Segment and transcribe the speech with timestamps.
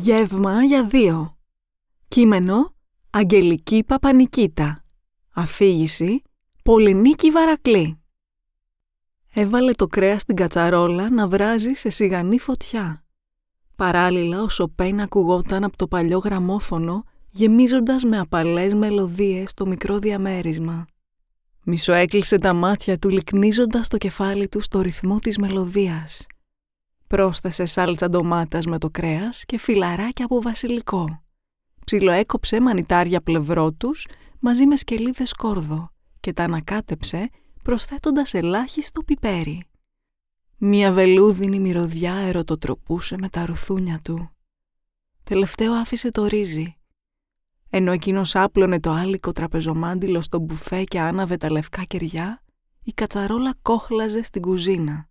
[0.00, 1.38] Γεύμα για δύο.
[2.08, 2.74] Κείμενο
[3.10, 4.82] Αγγελική Παπανικίτα.
[5.34, 6.22] Αφήγηση
[6.62, 8.00] Πολυνίκη Βαρακλή.
[9.34, 13.04] Έβαλε το κρέας στην κατσαρόλα να βράζει σε σιγανή φωτιά.
[13.76, 20.86] Παράλληλα ο Σοπέν ακουγόταν από το παλιό γραμμόφωνο γεμίζοντας με απαλές μελωδίες το μικρό διαμέρισμα.
[21.64, 26.26] Μισοέκλεισε τα μάτια του λυκνίζοντας το κεφάλι του στο ρυθμό της μελωδίας.
[27.08, 31.22] Πρόσθεσε σάλτσα ντομάτας με το κρέας και φιλαράκια από βασιλικό.
[31.84, 34.06] Ψιλοέκοψε μανιτάρια πλευρό τους
[34.40, 37.30] μαζί με σκελίδες κόρδο και τα ανακάτεψε
[37.62, 39.64] προσθέτοντας ελάχιστο πιπέρι.
[40.56, 44.30] Μια βελούδινη μυρωδιά ερωτοτροπούσε με τα ρουθούνια του.
[45.24, 46.76] Τελευταίο άφησε το ρύζι.
[47.70, 52.42] Ενώ εκείνος άπλωνε το άλικο τραπεζομάντιλο στο μπουφέ και άναβε τα λευκά κεριά,
[52.82, 55.08] η κατσαρόλα κόχλαζε στην κουζίνα.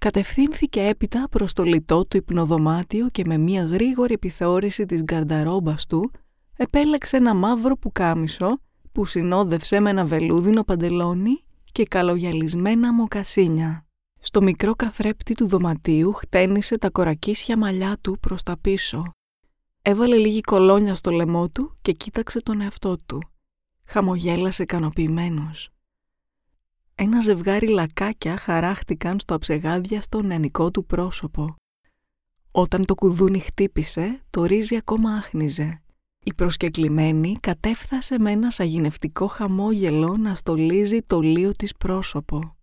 [0.00, 6.10] Κατευθύνθηκε έπειτα προς το λιτό του υπνοδωμάτιο και με μια γρήγορη επιθεώρηση της γκαρνταρόμπας του
[6.56, 8.60] επέλεξε ένα μαύρο πουκάμισο
[8.92, 13.86] που συνόδευσε με ένα βελούδινο παντελόνι και καλογιαλισμένα μοκασίνια.
[14.20, 19.12] Στο μικρό καθρέπτη του δωματίου χτένισε τα κορακίσια μαλλιά του προς τα πίσω.
[19.82, 23.22] Έβαλε λίγη κολόνια στο λαιμό του και κοίταξε τον εαυτό του.
[23.84, 25.70] Χαμογέλασε ικανοποιημένος.
[27.02, 31.54] Ένα ζευγάρι λακάκια χαράχτηκαν στο αψεγάδιαστο νεανικό του πρόσωπο.
[32.50, 35.82] Όταν το κουδούνι χτύπησε, το ρύζι ακόμα άχνιζε.
[36.24, 42.56] Η προσκεκλημένη κατέφθασε με ένα σαγηνευτικό χαμόγελο να στολίζει το λίο της πρόσωπο.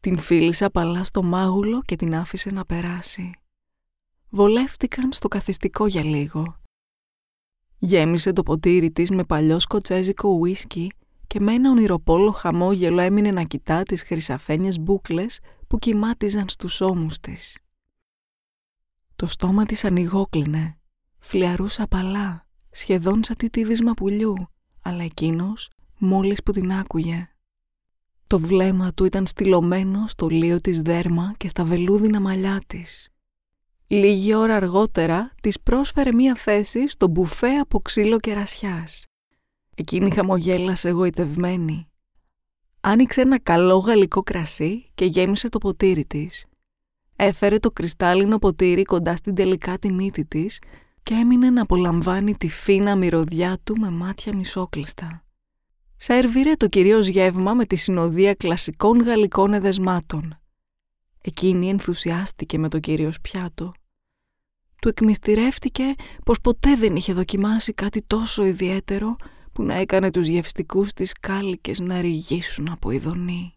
[0.00, 3.32] Την φίλησε απαλά στο μάγουλο και την άφησε να περάσει.
[4.28, 6.60] Βολεύτηκαν στο καθιστικό για λίγο.
[7.78, 10.92] Γέμισε το ποτήρι της με παλιό σκοτσέζικο ουίσκι
[11.30, 17.18] και με ένα ονειροπόλο χαμόγελο έμεινε να κοιτά τις χρυσαφένιες μπούκλες που κοιμάτιζαν στους ώμους
[17.18, 17.58] της.
[19.16, 20.78] Το στόμα της ανοιγόκλινε,
[21.18, 24.34] φλιαρούσα απαλά, σχεδόν σαν τίτιβισμα πουλιού,
[24.82, 27.28] αλλά εκείνος μόλις που την άκουγε.
[28.26, 33.08] Το βλέμμα του ήταν στυλωμένο στο λίο της δέρμα και στα βελούδινα μαλλιά της.
[33.86, 39.09] Λίγη ώρα αργότερα της πρόσφερε μία θέση στο μπουφέ από ξύλο κερασιάς.
[39.80, 41.88] Εκείνη χαμογέλασε εγωιτευμένη.
[42.80, 46.46] Άνοιξε ένα καλό γαλλικό κρασί και γέμισε το ποτήρι της.
[47.16, 50.58] Έφερε το κρυστάλλινο ποτήρι κοντά στην τελικά τη μύτη της
[51.02, 55.24] και έμεινε να απολαμβάνει τη φίνα μυρωδιά του με μάτια μισόκλειστα.
[55.96, 60.38] Σέρβιρε το κυρίως γεύμα με τη συνοδεία κλασικών γαλλικών εδεσμάτων.
[61.20, 63.72] Εκείνη ενθουσιάστηκε με το κυρίως πιάτο.
[64.80, 69.16] Του εκμυστηρεύτηκε πως ποτέ δεν είχε δοκιμάσει κάτι τόσο ιδιαίτερο
[69.60, 73.54] που να έκανε τους γευστικούς της κάλικες να ρηγήσουν από ειδονή.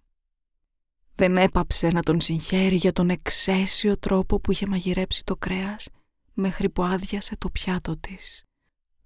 [1.16, 5.90] Δεν έπαψε να τον συγχαίρει για τον εξαίσιο τρόπο που είχε μαγειρέψει το κρέας
[6.34, 8.44] μέχρι που άδειασε το πιάτο της.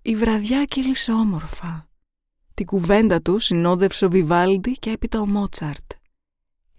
[0.01, 1.89] Η βραδιά κύλησε όμορφα.
[2.53, 5.91] Την κουβέντα του συνόδευσε ο Βιβάλντι και έπειτα ο Μότσαρτ.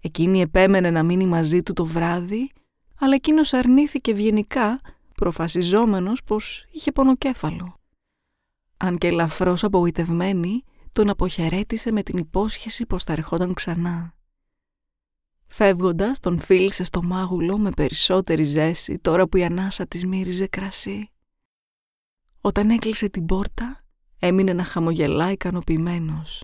[0.01, 2.51] Εκείνη επέμενε να μείνει μαζί του το βράδυ,
[2.99, 4.81] αλλά εκείνος αρνήθηκε ευγενικά,
[5.15, 7.78] προφασιζόμενος πως είχε πονοκέφαλο.
[8.81, 14.13] Αν και ελαφρώς απογοητευμένη, τον αποχαιρέτησε με την υπόσχεση πως θα ερχόταν ξανά.
[15.47, 21.11] Φεύγοντας, τον φίλησε στο μάγουλο με περισσότερη ζέση τώρα που η ανάσα της μύριζε κρασί.
[22.41, 23.85] Όταν έκλεισε την πόρτα,
[24.19, 26.43] έμεινε να χαμογελά ικανοποιημένος.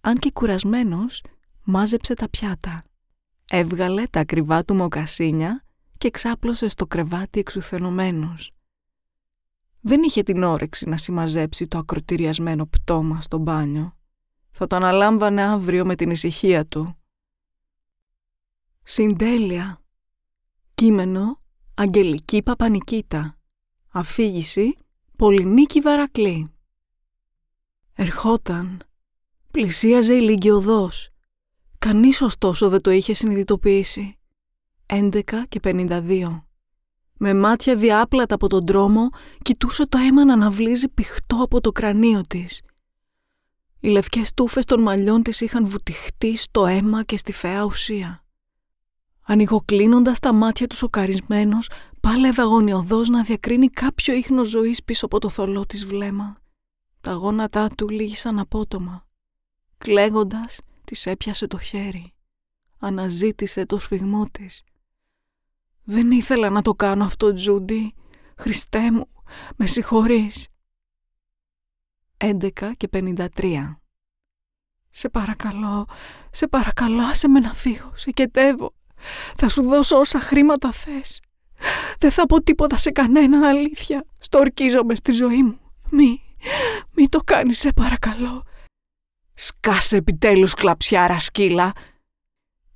[0.00, 1.22] Αν και κουρασμένος,
[1.64, 2.84] μάζεψε τα πιάτα.
[3.50, 5.64] Έβγαλε τα ακριβά του μοκασίνια
[5.98, 8.55] και ξάπλωσε στο κρεβάτι εξουθενωμένος.
[9.88, 13.96] Δεν είχε την όρεξη να συμμαζέψει το ακροτηριασμένο πτώμα στο μπάνιο.
[14.50, 16.96] Θα το αναλάμβανε αύριο με την ησυχία του.
[18.82, 19.82] Συντέλεια.
[20.74, 21.42] Κείμενο
[21.74, 23.38] Αγγελική Παπανικίτα.
[23.88, 24.76] Αφήγηση
[25.16, 26.46] Πολυνίκη Βαρακλή.
[27.94, 28.82] Ερχόταν.
[29.50, 31.10] Πλησίαζε η ηλικιωδός.
[31.78, 34.18] Κανείς ωστόσο δεν το είχε συνειδητοποιήσει.
[34.86, 36.45] 11 και 52.
[37.18, 39.08] Με μάτια διάπλατα από τον τρόμο,
[39.42, 42.60] κοιτούσε το αίμα να αναβλύζει πηχτό από το κρανίο της.
[43.80, 48.24] Οι λευκές τούφες των μαλλιών της είχαν βουτυχτεί στο αίμα και στη φαιά ουσία.
[49.22, 51.70] Ανοιγοκλίνοντας τα μάτια τους σοκαρισμένος,
[52.00, 56.36] πάλευε αγωνιωδώς να διακρίνει κάποιο ίχνο ζωής πίσω από το θολό της βλέμμα.
[57.00, 59.06] Τα γόνατά του λύγησαν απότομα.
[59.78, 62.12] Κλαίγοντας, της έπιασε το χέρι.
[62.78, 64.62] Αναζήτησε το σφιγμό της.
[65.88, 67.94] «Δεν ήθελα να το κάνω αυτό, Τζούντι.
[68.36, 69.06] Χριστέ μου,
[69.56, 70.48] με συγχωρείς».
[72.16, 73.80] 11 και 53
[74.90, 75.88] «Σε παρακαλώ,
[76.30, 78.74] σε παρακαλώ, άσε με να φύγω, σε κετεύω.
[79.36, 81.20] Θα σου δώσω όσα χρήματα θες.
[81.98, 84.04] Δεν θα πω τίποτα σε κανέναν αλήθεια.
[84.18, 85.60] Στορκίζομαι στη ζωή μου.
[85.90, 86.22] Μη,
[86.90, 88.42] μη το κάνεις σε παρακαλώ.
[89.34, 91.72] Σκάσε επιτέλους κλαψιάρα σκύλα.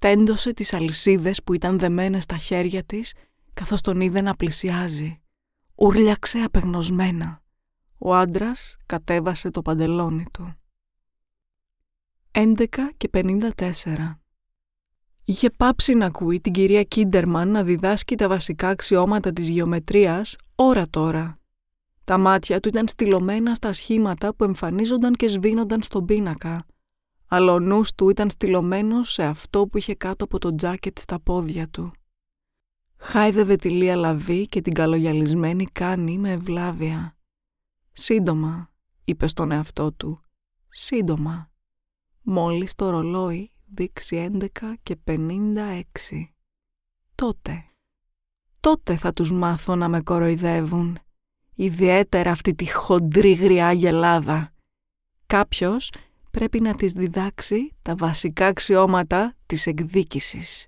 [0.00, 3.14] Τέντωσε τις αλυσίδες που ήταν δεμένες στα χέρια της
[3.54, 5.20] καθώς τον είδε να πλησιάζει.
[5.74, 7.42] Ούρλιαξε απεγνωσμένα.
[7.98, 10.54] Ο άντρας κατέβασε το παντελόνι του.
[12.30, 12.66] 11
[12.96, 13.50] και 54
[15.24, 20.86] Είχε πάψει να ακούει την κυρία Κίντερμαν να διδάσκει τα βασικά αξιώματα της γεωμετρίας ώρα
[20.90, 21.38] τώρα.
[22.04, 26.66] Τα μάτια του ήταν στυλωμένα στα σχήματα που εμφανίζονταν και σβήνονταν στον πίνακα,
[27.32, 31.20] αλλά ο νους του ήταν στυλωμένος σε αυτό που είχε κάτω από το τζάκετ στα
[31.20, 31.92] πόδια του.
[32.96, 37.16] Χάιδευε τη λεία λαβή και την καλογυαλισμένη κάννη με ευλάβεια.
[37.92, 38.72] «Σύντομα»,
[39.04, 40.22] είπε στον εαυτό του,
[40.68, 41.50] «σύντομα».
[42.22, 45.82] Μόλις το ρολόι δείξει 11 και 56.
[47.14, 47.64] Τότε,
[48.60, 50.98] τότε θα τους μάθω να με κοροϊδεύουν.
[51.54, 54.54] Ιδιαίτερα αυτή τη χοντρή γριά γελάδα.
[55.26, 55.90] Κάποιος
[56.30, 60.66] πρέπει να της διδάξει τα βασικά αξιώματα της εκδίκησης.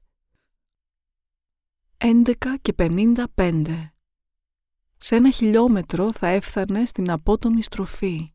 [1.97, 2.33] 11
[2.63, 3.93] και 55
[4.97, 8.33] Σε ένα χιλιόμετρο θα έφτανε στην απότομη στροφή.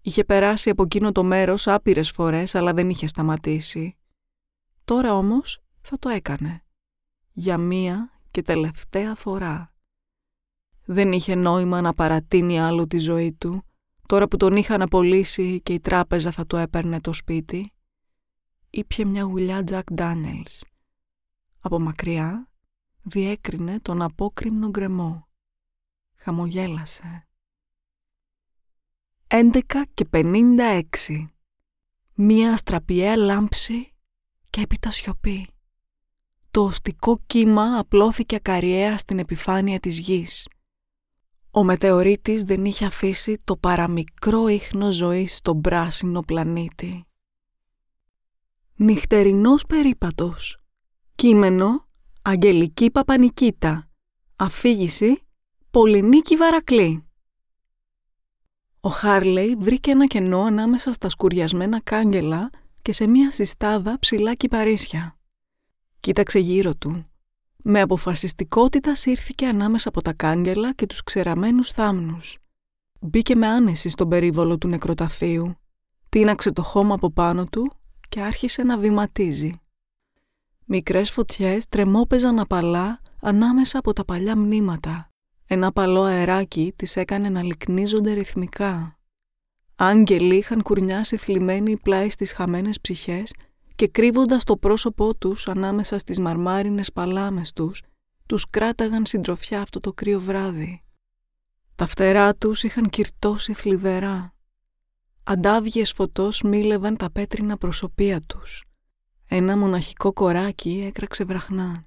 [0.00, 3.96] Είχε περάσει από εκείνο το μέρος άπειρες φορές αλλά δεν είχε σταματήσει.
[4.84, 6.62] Τώρα όμως θα το έκανε.
[7.32, 9.72] Για μία και τελευταία φορά.
[10.84, 13.64] Δεν είχε νόημα να παρατείνει άλλο τη ζωή του,
[14.08, 17.72] τώρα που τον είχαν απολύσει και η τράπεζα θα του έπαιρνε το σπίτι.
[18.70, 20.64] Ήπια μια γουλιά Τζακ Ντάνιελς.
[21.60, 22.50] Από μακριά
[23.02, 25.28] διέκρινε τον απόκριμνο γκρεμό.
[26.16, 27.28] Χαμογέλασε.
[29.26, 29.60] 11
[29.94, 30.84] και 56.
[32.14, 33.94] Μία αστραπιαία λάμψη
[34.50, 35.48] και έπειτα σιωπή.
[36.50, 40.48] Το οστικό κύμα απλώθηκε ακαριέα στην επιφάνεια της γης.
[41.50, 47.04] Ο μετεωρίτης δεν είχε αφήσει το παραμικρό ίχνο ζωής στον πράσινο πλανήτη.
[48.76, 50.58] Νυχτερινός περίπατος.
[51.14, 51.86] Κείμενο
[52.22, 53.90] Αγγελική Παπανικίτα.
[54.36, 55.26] Αφήγηση
[55.70, 57.08] Πολυνίκη Βαρακλή.
[58.80, 62.50] Ο Χάρλεϊ βρήκε ένα κενό ανάμεσα στα σκουριασμένα κάγκελα
[62.82, 65.18] και σε μία συστάδα ψηλά κυπαρίσια.
[66.00, 67.07] Κοίταξε γύρω του.
[67.70, 72.38] Με αποφασιστικότητας σύρθηκε ανάμεσα από τα κάγκελα και τους ξεραμένους θάμνους.
[73.00, 75.54] Μπήκε με άνεση στον περίβολο του νεκροταφείου.
[76.08, 77.72] Τίναξε το χώμα από πάνω του
[78.08, 79.60] και άρχισε να βηματίζει.
[80.64, 85.10] Μικρές φωτιές τρεμόπαιζαν απαλά ανάμεσα από τα παλιά μνήματα.
[85.46, 88.98] Ένα παλό αεράκι τις έκανε να λυκνίζονται ρυθμικά.
[89.76, 93.32] Άγγελοι είχαν κουρνιάσει θλιμμένοι πλάι στις χαμένες ψυχές
[93.78, 97.82] και κρύβοντας το πρόσωπό τους ανάμεσα στις μαρμάρινες παλάμες τους,
[98.26, 100.82] τους κράταγαν συντροφιά αυτό το κρύο βράδυ.
[101.74, 104.34] Τα φτερά τους είχαν κυρτώσει θλιβερά.
[105.22, 108.64] Αντάβιες φωτός μίλευαν τα πέτρινα προσωπία τους.
[109.28, 111.86] Ένα μοναχικό κοράκι έκραξε βραχνά.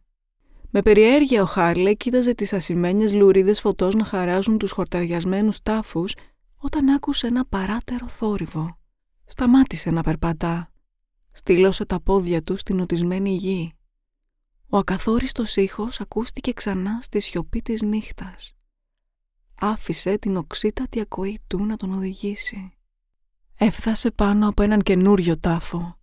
[0.69, 6.15] Με περιέργεια ο Χάρλε κοίταζε τις ασημένιες λουρίδες φωτός να χαράζουν τους χορταριασμένους τάφους
[6.57, 8.77] όταν άκουσε ένα παράτερο θόρυβο.
[9.25, 10.70] Σταμάτησε να περπατά.
[11.31, 13.73] Στήλωσε τα πόδια του στην οτισμένη γη.
[14.69, 18.53] Ο ακαθόριστος ήχος ακούστηκε ξανά στη σιωπή της νύχτας.
[19.59, 22.73] Άφησε την οξύτατη ακοή του να τον οδηγήσει.
[23.55, 25.99] Έφτασε πάνω από έναν καινούριο τάφο.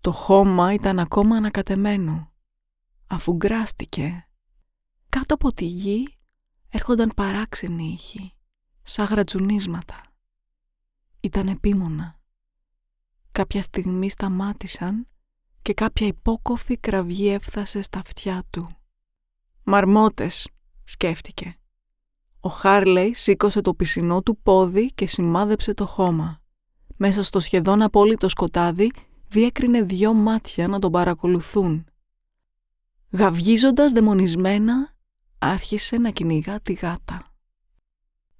[0.00, 2.32] Το χώμα ήταν ακόμα ανακατεμένο.
[3.06, 4.28] Αφού γκράστηκε.
[5.08, 6.18] Κάτω από τη γη
[6.68, 8.34] έρχονταν παράξενοι ήχοι
[8.82, 10.00] σαν γρατζουνίσματα.
[11.20, 12.20] Ήταν επίμονα.
[13.38, 15.06] Κάποια στιγμή σταμάτησαν
[15.62, 18.68] και κάποια υπόκοφη κραυγή έφτασε στα αυτιά του.
[19.62, 20.48] «Μαρμότες»,
[20.84, 21.58] σκέφτηκε.
[22.40, 26.40] Ο Χάρλεϊ σήκωσε το πισινό του πόδι και σημάδεψε το χώμα.
[26.96, 28.92] Μέσα στο σχεδόν απόλυτο σκοτάδι
[29.28, 31.86] διέκρινε δυο μάτια να τον παρακολουθούν.
[33.10, 34.94] Γαυγίζοντας δαιμονισμένα,
[35.38, 37.33] άρχισε να κυνηγά τη γάτα.